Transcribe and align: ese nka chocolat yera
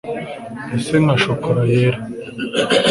ese 0.77 0.95
nka 1.03 1.15
chocolat 1.21 1.69
yera 1.73 1.99